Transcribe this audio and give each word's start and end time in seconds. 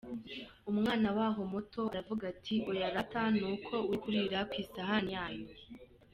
Umwana 0.71 1.07
waho 1.17 1.41
muto 1.53 1.81
aravuga 1.91 2.23
ati"Oya 2.33 2.87
rata, 2.95 3.23
nuko 3.37 3.75
uri 3.89 3.97
kurira 4.03 4.39
ku 4.49 4.55
isahani 4.63 5.11
yayo". 5.17 5.45